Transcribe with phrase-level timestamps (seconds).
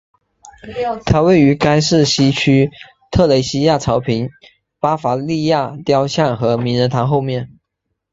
[1.05, 2.71] 它位于该市西区
[3.11, 4.31] 特蕾西娅草坪
[4.79, 7.59] 巴伐利亚雕像和名人堂后面。